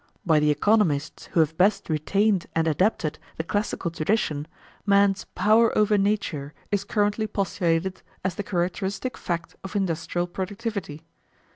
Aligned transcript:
By 0.25 0.39
the 0.39 0.49
economists 0.49 1.27
who 1.27 1.41
have 1.41 1.59
best 1.59 1.87
retained 1.87 2.47
and 2.55 2.67
adapted 2.67 3.19
the 3.37 3.43
classical 3.43 3.91
tradition, 3.91 4.47
man's 4.83 5.25
"power 5.35 5.77
over 5.77 5.95
nature" 5.95 6.55
is 6.71 6.83
currently 6.83 7.27
postulated 7.27 8.01
as 8.25 8.33
the 8.33 8.41
characteristic 8.41 9.15
fact 9.15 9.57
of 9.63 9.75
industrial 9.75 10.25
productivity. 10.25 11.03